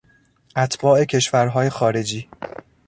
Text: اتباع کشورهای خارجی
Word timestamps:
اتباع 0.55 1.03
کشورهای 1.05 1.69
خارجی 1.69 2.29